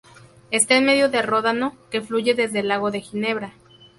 Esta 0.49 0.77
en 0.77 0.85
medio 0.85 1.09
del 1.09 1.27
Ródano, 1.27 1.75
que 1.91 2.01
fluye 2.01 2.33
desde 2.33 2.61
el 2.61 2.69
lago 2.69 2.89
de 2.89 3.01
Ginebra. 3.01 3.53